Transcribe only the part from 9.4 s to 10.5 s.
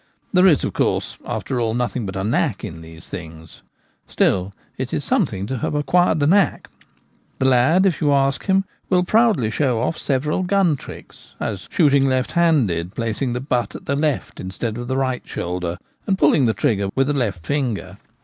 show off several